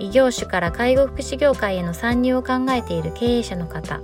[0.00, 4.00] 異業種から介護福祉業界への参入を考えている経営者の方。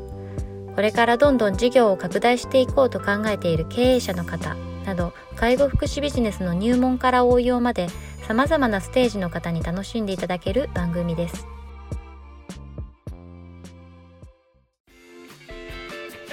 [0.75, 4.57] これからどんどん事業を拡大していこうと考えている経営者の方。
[4.85, 7.89] など介護福祉ビジネスの入門から応用まで
[8.27, 11.47] さまざまなステージの方に楽しんでいただける番組です。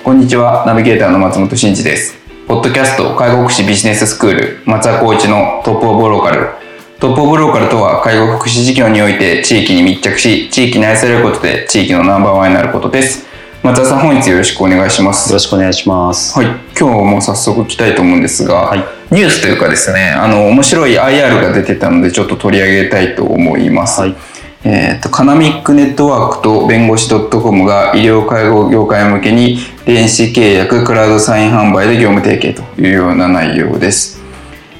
[0.03, 0.65] こんにちは。
[0.65, 2.15] ナビゲーターの松本真嗣です。
[2.47, 6.70] ポッドキャスト介護福祉ビジネススクール松田光一のトップオブローカル。
[7.01, 13.25] トップオブローカルとは介護福祉事業において地域に密着し地域に愛されることで地域のナンバーワンになることです
[13.63, 16.37] 松田さん本日よろしくお願いしますよろしくお願いします。
[16.37, 16.47] はい、
[16.79, 23.99] 今日も早速来たいと思うんですが、はいニュースというかですね、あの面白い IR が出てたのでちょっと取り上げたいと思います。
[23.99, 24.15] はい
[24.63, 34.21] えっ、とカナミックネットワークと弁護士 .com が医療介護業界向けに電子契約クラウドサイン販売で業務提携というような内容です。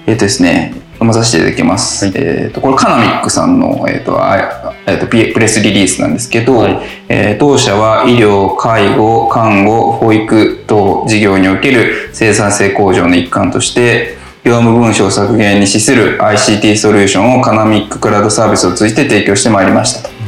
[0.06, 2.06] えっ、とですね、読まさせていただきます。
[2.06, 20.22] はいえっ、とこれカナミックさんのえっ、とあえっ、とピプレスリリースなんですけど、はいえー当社は医療、介護、看護、保育等事業における生産性向上の一環として、業務文書削減に資する ICT ソリューションをカナミッククラウドサービスを通じて提供してまいりましたと。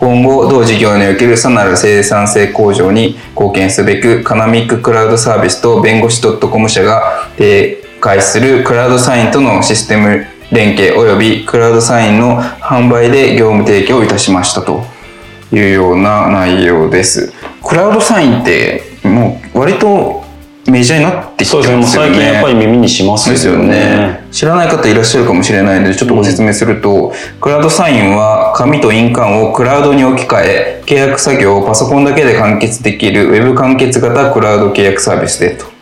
[0.00, 14.98] 今後、同事業におけるさらなる生産性向上に貢献すべく、カナミッククラウドサービスと弁護士 .com 社が提介するクラウドサインとのシステム連携及びクラウドサインの販売で業務提供をいたしましたと。
[15.52, 17.32] いうような内容です。
[17.66, 20.22] クラウドサインってもう割と
[20.66, 21.76] メジャーになってきてそうですね。
[21.76, 22.08] もうますよね。
[22.10, 24.26] 最近やっぱり耳にしますですよね。
[24.30, 35.77] 知らない方いらっしゃるかもしれないのでちょっとご説明すると、クラウドサインは紙と印鑑をクラウドに置き換え契約作業をパソコンだけで完結できるウェブ完結型クラウド契約サービスでと。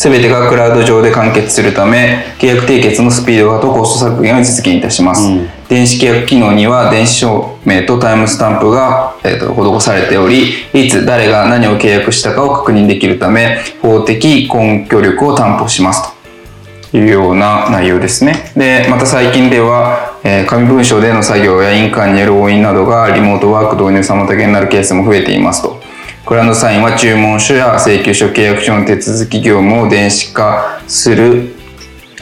[0.00, 16.02] すべてがクラウド上で完結するため契約締結のスピード化とコスト削減を実現いたします、うん電子契約機能には電子証明とタイムスタンプが、えーと施されておりいつ誰が何を契約したかを確認できるため法的根拠力を担保します
[16.90, 18.50] というような内容ですね。
[18.56, 25.79] で、また最近では、えー紙文書での作業や印鑑による押印などがリモートワーク導入妨げになるケースも増えていますと。
[26.30, 31.56] クラウドサインは注文書や請求書契約書の手続き業務を電子化する、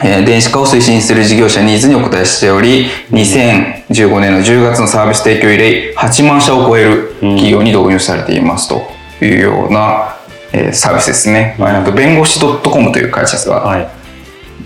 [0.03, 8.81] えー電子化を推進する事業者ニーズにお応えしており、2015年の10月のサービス提供以来、8万社を超える企業に導入されていますと
[9.23, 10.15] いうような、
[10.53, 11.55] えーサービスですね。
[11.59, 13.87] まああと弁護士 .com という会社がはい。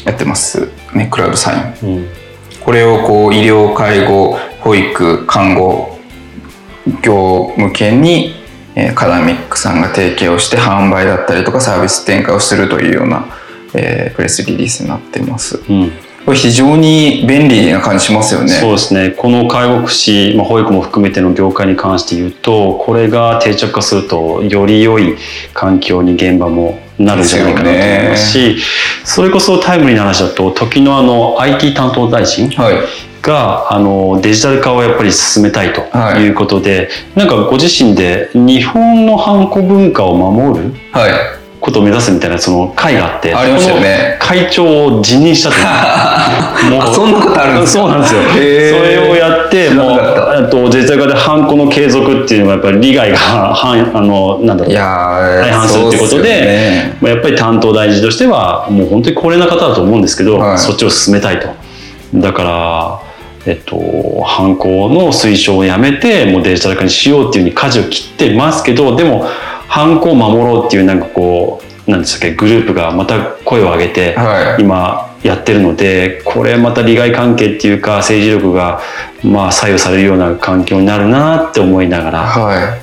[0.05, 1.89] やってますね、クラウドサイン。
[1.89, 2.07] うん。
[2.61, 5.99] これをこう医療、介護、保育、看護
[7.01, 8.42] 業向けに、
[8.75, 13.25] えーカダミックさんが提携をして販売だったりとかサービス展開をするというような、
[13.73, 15.61] えープレスリリースになってます。
[15.69, 15.91] うん。
[16.25, 18.49] これ非常に便利な感じしますよね。
[18.49, 19.11] そうですね。
[19.11, 25.17] この介護福祉、まあ、保育も含めての業界に関して言うと、これが定着化すると、より良い
[25.53, 28.57] 環境に現場もなるんじゃないかなと思いますし、
[29.03, 32.75] それこそタイムリーな話だと、時のあの IT 担当大臣はい。
[33.23, 36.23] があのデジタル化をやっぱり進めたいとはい。
[36.23, 41.11] いうことで、なんかご自身で日本のハンコ文化を守るはい。
[41.61, 44.17] ことを目指すみたいなその会があってありましたよね。
[44.19, 44.65] 会長
[44.97, 45.63] を辞任したという。
[45.65, 47.83] あそんなことあるんですか？
[47.83, 54.73] そうなんですよ、それをやってもうあとデジタル化でハンコの継続っていうのがやっぱり利害が反あのなんだろう。
[54.73, 56.97] いやー相反するってことでね。
[56.99, 60.57] まあやっぱり担当大臣としてはもう本当に高齢な方だと思うんですけど、はい。
[60.57, 61.47] そっちを進めたいと。
[62.15, 62.99] だから
[63.45, 69.27] えっと犯行の推奨をやめてもうデジタル化にしようっていうふうに舵を切ってますけどでも
[69.67, 74.61] 犯行を守ろうっていうなんかこうなんでしたっけグループがまた声を上げて、はい。
[74.61, 78.81] 今やってるのでこれまた利害関係っていうか政治力が
[79.23, 82.77] まあ左右されるような環境になるなって思いながらは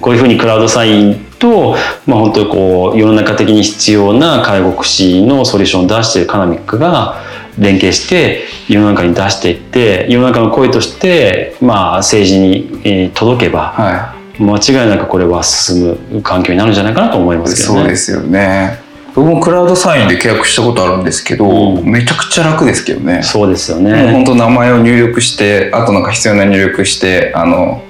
[0.00, 7.22] こういうふうにクラウドサインと、まあ、本当にこう世の中的に必要な介護福祉のソリューションを出しているカナミックが
[7.58, 13.48] 連携して世の中に出していって世の中の声として、まあ、政治にえー届けい。
[13.50, 17.48] ばは間違いなくこれは進む環境になるんじゃないかなと思いまい。
[17.48, 17.80] すけどね。
[17.80, 18.78] そうですよね。
[19.14, 23.22] 僕もクラウドサインで契約したことあるんですけど、うんめちゃくちゃ楽ですけどね。
[23.22, 24.12] そうですよね。
[24.12, 27.82] 本当名前を入力してあとなんか必要な入力してあの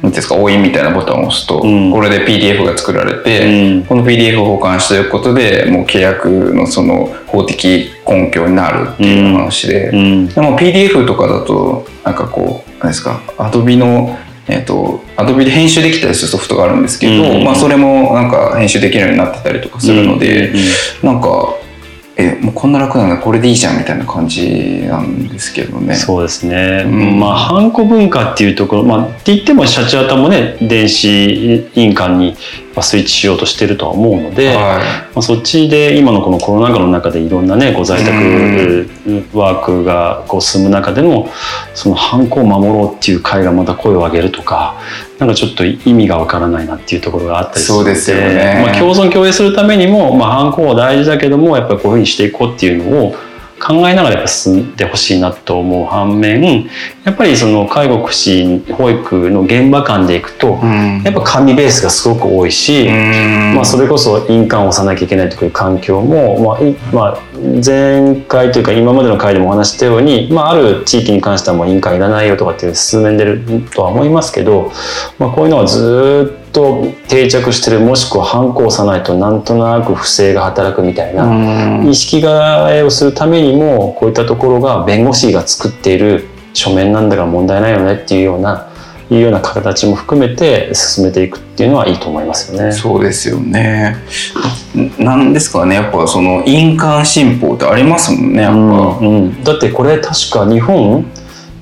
[0.00, 1.92] ていうんですか、押印みたいなボタンを押すと、うん。
[1.92, 3.84] これで PDF が作られて、うん。
[3.84, 10.26] この PDF を保管しておくことで、もう契約のその法的根拠になるっていう話で、うん。
[10.28, 14.18] でも PDF とかだと、なんかこう、何ですか、Adobe の、
[14.48, 17.44] えっ、と、Adobe で編集できたりするソフトがあるんですけど、うん。
[17.44, 20.56] まあそれもなんか編集できるようになってたりとかするので、うん。
[20.56, 20.62] うん。
[21.02, 21.54] なんか、
[22.20, 25.94] え、もうこんな楽なんだ、これでいいじゃんみたいな感じなんですけどね。
[25.94, 27.20] そうですね、うん。
[27.20, 32.36] まあハンコ文化っていうところ、まあ、って言ってもシャチハタもね電子印鑑に
[32.74, 34.78] まあスイッチしようとしてるとは思うので、は
[35.14, 38.88] まあ、そっちで今のこのコロナ禍の中でいろんなねご在宅
[39.32, 41.28] ワークがこう進む中での
[41.74, 44.80] そのハンコを守ろうっていう会がまた声を上げるとか
[45.20, 48.62] なんかちょっと意味がわからないなっていうところがあったりするのでそうですよね。
[48.64, 53.14] まあ、共存共栄するためにも、まあ、ハンコは大事だけどもやっぱりこういうふうにしていこうっていうのを
[53.60, 56.40] 考えながらやっぱ進んでほしいなと思う反面
[57.04, 61.02] やっぱりその介護福祉保育の現場間でいくと、うん。
[61.02, 63.54] やっぱ紙ベースがすごく多いし、うん。
[63.54, 67.18] まあ、それこそ印鑑を押さなきゃいけないという環境も、まあいまあ、
[67.64, 73.42] 前回というか今までの回でもお話ししたように、まあ、ある地域に関してはもう印鑑いらないよとかっていう進めんでる
[73.74, 74.72] とは思いますけど、
[75.18, 81.24] まあ、こういうのはずっと定着してるもしくはハンコを押さないとなんとなく不正が働くみたいな。
[81.24, 88.70] うん意識替えをするためにもこういったところが弁護士が作っている書面なんだから問題ないよねっていうような
[89.10, 92.72] いうような形も含めて進めていくっていうのはいいと思いますよね。
[92.72, 93.96] そうですよね。
[94.98, 98.56] なんですかね、やっぱその印鑑新法ってありますもんね、やっぱ。
[98.56, 101.04] うんうん、だってこれ確か日本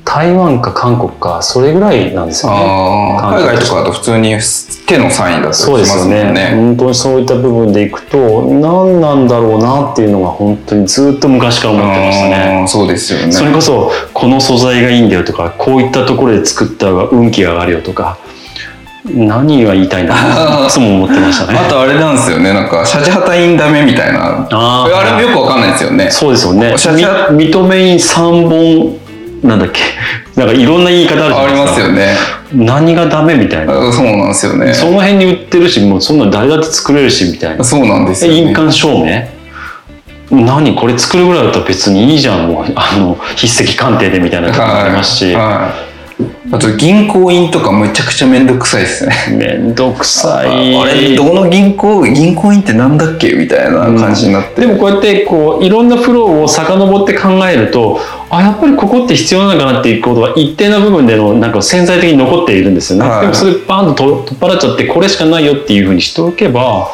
[0.08, 3.19] 台湾か韓国かそれぐらいなんですよね。
[3.20, 4.38] 海外とかだと普通に
[4.87, 6.52] 手のサインだったりしそうですますねね。
[6.56, 12.64] 本当にそういった部分でいくと何なんだろうなっていうのが本当にずっと昔から思ってましたね。
[12.66, 13.32] そうですよね。
[13.32, 18.16] それこそこの素材がいいんだよとかこういったところで作った方が運気が上がるよとか
[19.04, 20.14] 何が言いたいんだ
[20.66, 21.58] いつも思ってましたね。
[21.58, 24.46] あとあれなんですよね、なんか、シャチハタインダメみたいな。
[24.50, 26.11] あれもよくわかんないですよね。
[26.11, 26.75] そうですよね。
[27.31, 28.97] 認め印3本
[29.43, 29.81] なんだっけ？
[30.37, 31.67] なんかいろんな言い方あるじゃありないですか。
[31.67, 32.17] ますよね。
[32.55, 33.73] 何がダメみたいな。
[33.88, 34.73] あそうなんですよね。
[34.73, 37.64] その辺に売ってるしもうそんなの誰だって作れるしみたいな。
[37.64, 38.38] そうなんですよね。
[38.38, 39.23] 印鑑証明？
[40.31, 45.88] 何これ作るぐらいだったら別にいいじゃんもうあの筆跡鑑定でみたいなとこもありますし、はいはい
[46.50, 49.14] あと銀行印とかめちゃくちゃめんどくさいですね。
[49.37, 52.02] めんどくさあいれどの銀行？
[52.06, 53.35] 銀行印ってなんだっけ？
[53.35, 66.90] みたいな感じになって、でもこうやってこういろんなフローを遡って考えるとあやっぱりここって必要なのかなっていうことが一定な部分でのなんか潜在的に残っているんですよね、はいでもそれバーンと取取っ払っちゃってこれしかないよっていうふうにしておけば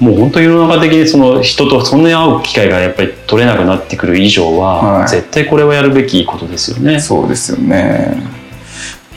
[0.00, 7.00] もう本当に世の中的にその人とそんなに会う機会がやっぱり取れなくなってくる以上は、はい絶対これはやるべきことですよね。
[7.00, 8.39] そうですよね。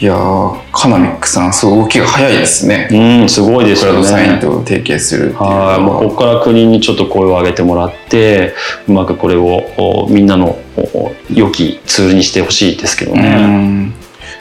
[0.04, 2.90] いやーカナミックさんすごい動きが早いですね。
[2.92, 4.42] うん、すごいですよクラウドサインね。
[4.42, 8.54] と提携するっていうのはい、もうここから国にちょっと声を上げてもらって
[8.90, 13.48] うまくこれをおみんなのお良きツールにしてほしいですけどうね。
[13.48, 13.94] ん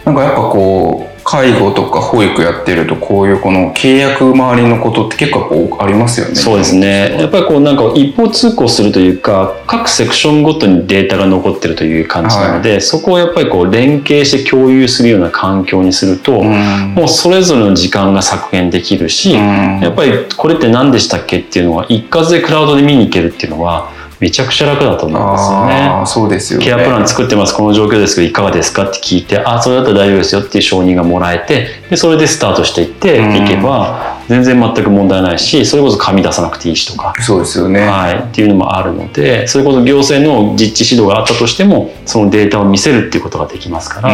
[0.04, 6.34] なんかやっぱこう介護とか保育やってるとこういうこの契約周りのことって結構こうありますよね。
[6.34, 16.94] そうですねやっぱりこうなんか一方通行するというか各セクションごとにデータが残ってるという感じなので、そこをやっぱりこう連携して共有するような環境にすると、うん。
[16.94, 23.90] もうそれぞれの時間が削減できるし、うんやっぱりこれって何でしたっけっていうのは一括でクラウドで見に行けるっていうのは
[24.22, 26.06] めちゃくちゃ楽だと思うんですよね。
[26.06, 26.64] そうですよね。
[26.64, 28.84] ケアプラン作ってます、この状況ですけど、いかがですか？
[28.84, 37.80] って聞いて、あ、それだったら大丈夫ですよっていう承認がもらえて、で、それでスタートしていってうんいけば、全然全く問題ないし、それこそ紙出さなくていいしとか、そうですよね。
[37.80, 44.10] はい、っていうのもあるので、それこそ行政の実地指導があったとしても、そのデータを見せるっていうことができますかうら、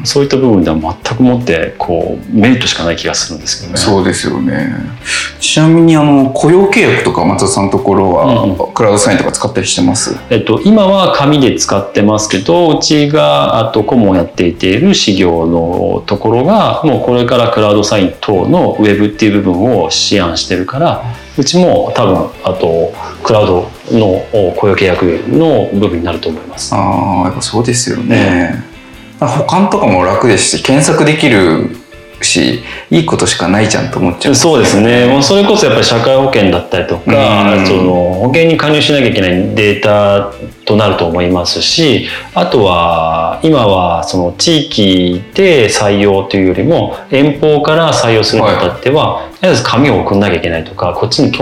[0.00, 0.02] ん。
[0.04, 3.78] そういった部分では全くもって、こう、メリットしかない気がするんですけどね。
[3.78, 4.74] そうですよね。
[5.40, 10.16] ちなみにあの雇用契約とか松田さんのところは、うんクラウドサインとか使ったりしてます？
[10.30, 21.04] えっと、今は紙で使ってますけどうちがあと顧問をやっていている事業のところがもうこれからクラウドサイン等のウェブっていう部分を思案してるから
[21.38, 24.26] うちも多分あとクラウドの
[24.56, 26.74] 雇用契約の部分になると思います。
[26.74, 28.64] ああやっぱそうですよね。
[29.20, 31.76] 保管とかも楽ですし検索できる
[32.24, 34.34] しいいことしかないじゃんと思っちゃう。
[34.34, 35.06] そうですね。
[35.06, 40.32] もうそれこそやっぱり社会保険だったりとか、うんその保険に加入しなきゃいけないデータ
[40.64, 51.36] となると思いますし、あとは今はその地域で採用というよりも遠方から採用するにあたっては、とりあえず紙を送んなきゃいけないとか、こっちに来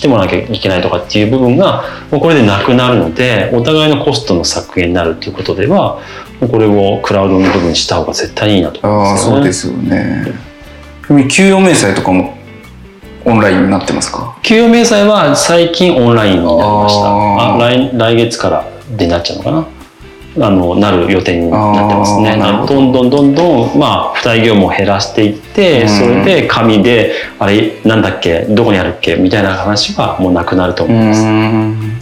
[0.00, 6.00] てもらわなきゃいけないとかっていう部分がもうこれでなくなるので、お互いのコストの削減になるということでは、
[6.48, 9.36] これをクラウドの部分にした方が絶対いいなと思いますよね。
[9.36, 10.32] そうですよね
[11.28, 12.36] 給与明細とかも
[13.24, 14.36] オンラインになってますか？
[14.42, 17.54] 給与明細は最近オンラインになりました。
[17.54, 18.64] あ来来月から
[18.96, 19.66] でなっちゃうのかな？
[20.46, 22.36] あのなる予定になってますね。
[22.36, 31.22] どどんどんどんどんまあ付帯業務を減らしていって、うんそれで紙であれなんだっけどこにあるっけみたいな話はもうなくなるとう思います。
[31.24, 31.98] ん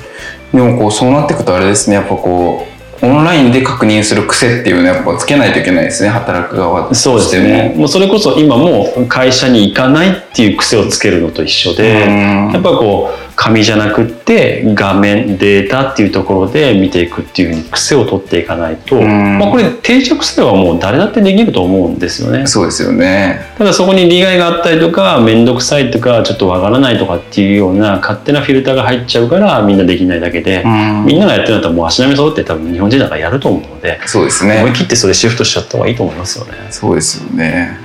[0.52, 2.69] でもこうそうなっていくとあれですねやっぱこう
[3.02, 7.74] オンラインで確認する癖っていうのはやっぱつけないといけないですね働く側としてもそうですね。
[7.76, 19.38] もうそれこそ今もう会社に行かないっていう癖をつけるのと一緒で、うんやっぱこう紙じゃなくって画面データっていうところで見ていくっていうふうに癖を取っていかないと、ん。
[19.38, 22.30] まあこれ定着すればもう誰だってできると思うんですよ。
[22.30, 22.46] ね。
[22.46, 23.40] そうですよね。
[23.56, 31.06] ただそこに利害があったりとか面倒くさいとかちょっとわからないとかっていうような勝手なフィルターが入っちゃうからみんなできないだけで、うん。
[31.06, 36.52] みんながやってるんだったらもう足並み揃って多分日本人だからやると思うので、そうです思いね切ってそれシフトしちゃった方がいいと思いますよね。
[36.70, 37.78] そうですよね。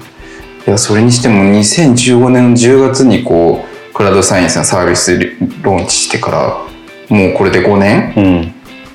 [0.67, 5.17] いやそれにしても2015年の10月にこうクラウドサイエンスのサービス
[5.61, 8.13] ローンチしてからもうこれで5年？
[8.17, 8.51] うん。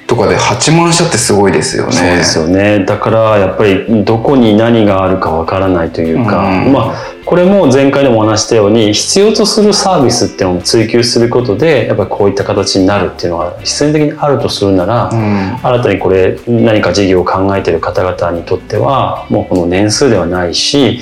[0.06, 1.92] とかで8万社ってすごいですよね。
[1.92, 2.84] そうですよね。
[2.84, 6.72] だからやっぱりどこに何があるかわからないというか、うん。
[6.72, 15.66] まあこれも前回でもお話ししたように必要とするサービスっていうのを追求することでやっぱりこういった形になるっていうのは必然的にあるとするなら、うん。
[15.66, 21.00] 新たにこれ何か事業を考えている方々にとってはもうこの年数ではないし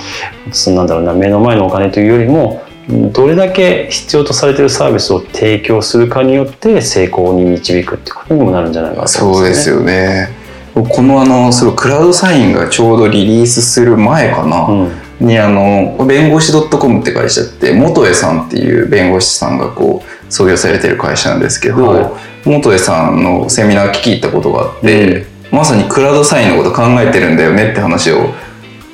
[0.52, 10.30] そのなんだろうな目の前のお金というよりもどれだけ必要とされているサービスを提供するかによって成功に導くっていうことにもなるんじゃないかなと思そうですよね。
[10.74, 14.90] このあのそのクラウドサインがちょうどリリースする前かな、うん。
[15.20, 28.32] にあの弁護士 .com って会社って元江さんっていう弁護士さんがこう創業されてる会社なんですけど、は元江さんのセミナー聞き入ったことがあって、まさにクラウドサインのこと考えてるんだよねって話を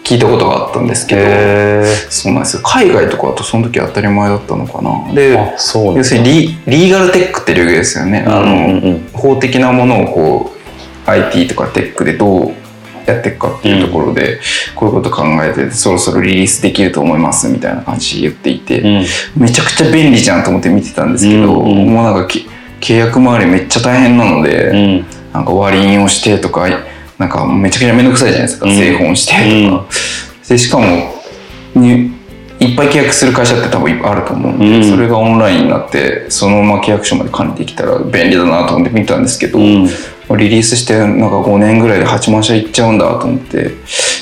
[0.05, 1.23] 聞いたことがあったんですけど、
[2.11, 2.63] そうなんですよ。
[2.63, 5.15] 海外とかだとその時当たり前だったのかな。
[5.15, 8.85] で要でするにリリーガルテックって領域ですよね、あのうんうん。
[8.85, 10.53] うん法的なものをこ
[11.07, 12.55] う IT とかテックでどう
[13.07, 14.41] やっていくかっていうところで、
[14.75, 18.87] こういうこと考えてそろそろリリースできると思いますみたいな感じで言っていて、う
[19.39, 19.43] ん。
[19.43, 22.47] めちゃくちゃ便利じゃんと思って見てたんですけど、うんうんもうなんかき
[22.81, 25.07] 契約周りめっちゃ大変なので、うん。
[25.33, 26.69] なんか割り印をしてとか
[27.19, 28.77] なんかめちゃくちゃめんどくさいじゃないですか、うん。
[28.77, 29.33] 製本して。
[29.69, 29.87] とか、
[30.49, 31.23] でしかも
[31.75, 32.13] に
[32.61, 34.91] いっぱい契約する会社って多分あると思うんで、うん。
[34.91, 39.89] それがオンラインになってそのまま契約書まで管理できたら便利だなと思って見たんですけど、うん。
[40.37, 43.73] リリースしてなんか5年ぐらいで8万社いっちゃうんだと思って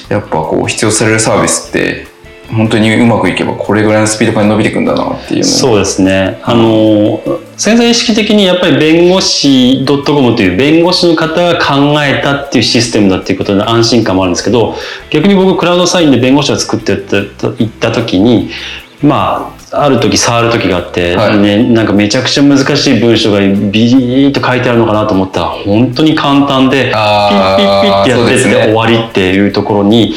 [0.08, 2.06] やっぱこう必要とされるサービスって
[2.54, 6.38] 本当にうまくいけばこれぐらいのスピード感に伸びていくんだなっていうそうですね。
[6.42, 7.20] あの、
[7.56, 14.74] 潜在意識的にやっぱり弁護士 .com という弁護士の方が考えたっていうシステムだっていうことで安心感もあるんですけど、
[15.10, 18.50] 逆に僕クラウドサインで弁護士を作っていった時に、
[19.02, 21.38] まあ、ある時触る時があって、はい。
[21.38, 30.14] ね、なんかめちゃくちゃ難しい文章がビーッと書いてあるのかなと思ったら本当に簡単でピッピッピッってやってって終わりっていうところに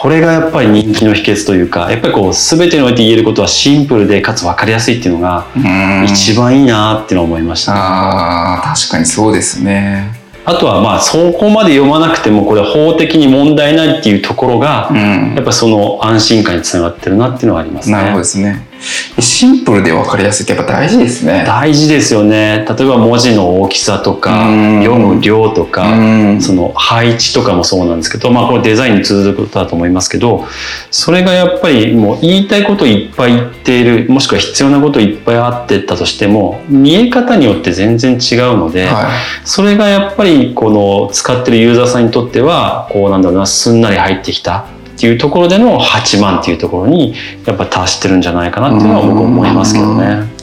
[0.00, 6.06] これがやっぱり人気の秘訣というかやっぱりこう全てにおいて言えることはシンプルでかつ分かりやすいっていうのがうん。
[6.06, 10.18] 一番いいなっていうのを思いましたね、あー確かにそうですね。
[10.46, 15.34] あとはまあそこまで読まなくてもこれ法的に問題ないっていうところがうん。
[15.34, 17.96] やっぱその安心感につながってるなっていうのはありますね。
[17.96, 18.69] なるほどですね
[19.18, 21.44] シンプルで分かりやすいってやっぱ大事ですね。
[21.46, 22.64] 大事ですよね。
[22.68, 24.82] 例えば文字の大きさとかうん。
[24.82, 26.40] 読む量とかうん。
[26.40, 30.46] その配置とかもそうなんですけどまあこれデザインに通ずることだと思いますけど
[30.90, 39.10] それがやっぱりもう言いたいこといっぱい言っているもしくは必要なこといっぱいあってたとしても見え方によって全然違うので、は
[39.44, 44.66] それがやっぱりこの使ってるユーザーさんにとってはこうなんだろうなすんなり入ってきた
[45.00, 47.14] っていうところでの8万っていうところに
[47.46, 50.26] やっぱ達してるんじゃないかなっていうのは僕は思いますけどね。
[50.36, 50.40] い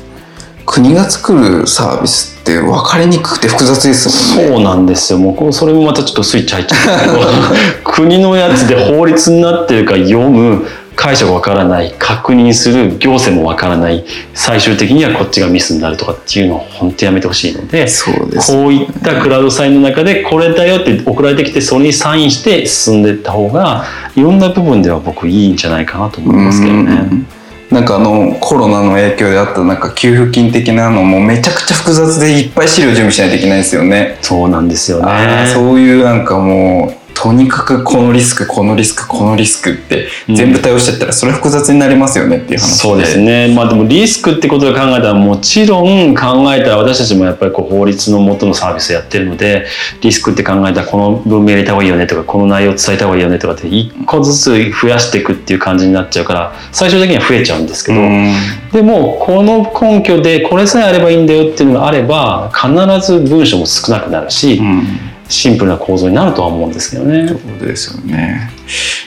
[0.66, 4.56] 国が作るサービスって分かりにくくて複雑ですもんね。
[4.56, 5.20] そうなんですよ。
[5.20, 10.66] もうそれもまたちょっとスイッチ入っちゃうんですけど国のやつで法律になってるか読む
[10.98, 23.86] 解釈わからない確認する行政もわからない最終的にはこっちがミスになるとかっていうのを本当やめてほしいのでそうですこういったクラウドサインの中でこれだよって送られてきてそれにサインして進んでいった方が
[24.16, 27.08] いろんな部分では僕いいんじゃないかなと思いますけどね。
[27.12, 27.28] うん
[27.70, 34.18] なんかあのコロナの影響であったなんか給付金的なのもめちゃくちゃ複雑でいっぱい資料準備しないといけないですよね。
[34.22, 35.52] そうなんですよね。
[35.54, 36.97] そういうなんかもう
[37.28, 40.36] とにかくこのリスクこのリスクこのリスクってうん。
[40.36, 42.76] 全部対応しちゃったらそれ複雑になりますよねっていう話で。
[42.78, 43.54] そうですね。
[43.54, 49.66] まあでもリスクってことで考えたらもちろん考えたら私たちもやっぱりこう法律の元のサービスをやってるので
[50.00, 58.34] リスクって考えたらこの文明入れた方がいいよねとかこの内容を伝えた方がいいよねとかって一個ずつ増やしていくっていう感じになっちゃうから最終的には増えちゃうんですけど、うん。
[58.72, 62.72] でもこの根拠でこれさえあればいいんだよっていうのがあれば必
[63.06, 67.28] ず文章も少なくなるし、うんシンプルな構造になるとは思うんですけどね。
[67.28, 68.52] そうですよね。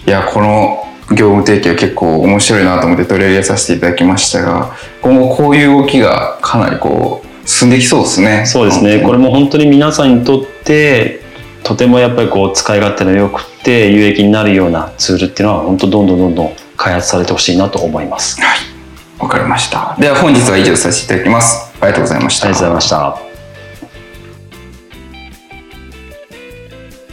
[0.06, 8.46] いや、この業務提携は結構面白いなと思って取り上げさせていただきましたが、今後こういう動きがかなりこう、進んできそうですね。
[8.46, 9.00] そうですね。
[9.00, 11.20] これも本当に皆さんにとって
[11.62, 18.40] とてもやっぱりこう使い勝手の良くて有益になるようなツールっていうのは本当どんどんどんどん開発されてほしいなと思います。
[18.40, 19.96] あわかりました。
[19.98, 21.70] では本日は以上させていただきます。
[21.80, 22.48] ありがとうございました。
[22.48, 23.29] りがとうございました。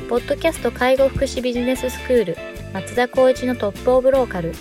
[0.10, 2.38] ポッドキャスト介護福祉ビジネススクール
[2.74, 4.54] 松田光一のトップオブローカル。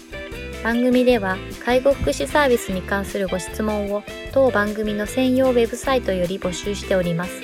[0.64, 7.42] 番組では介護福祉サービスに関するご質問を当番組の専用ウェブサイトより募集しております。